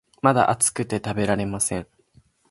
[0.23, 1.85] まだ熱くて食べられません